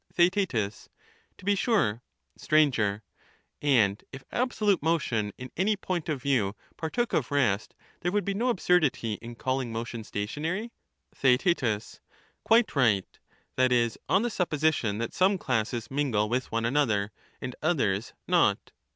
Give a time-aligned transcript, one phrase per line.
[0.15, 2.01] Theaet, To be sure.
[2.35, 2.55] Str.
[3.61, 8.33] And if absolute motion in any point of view partook of rest, there would be
[8.33, 10.71] no absurdity in calling motion stationary.
[11.13, 11.99] Theaet.
[12.43, 13.19] Quite right,—
[13.57, 18.71] that is, on the supposition that some classes mingle with one another, and others not.